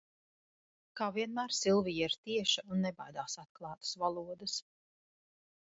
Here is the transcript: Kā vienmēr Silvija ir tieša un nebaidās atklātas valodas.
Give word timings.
Kā 0.99 1.09
vienmēr 1.17 1.53
Silvija 1.57 2.07
ir 2.11 2.15
tieša 2.23 2.67
un 2.73 2.83
nebaidās 2.87 3.39
atklātas 3.45 3.95
valodas. 4.05 4.59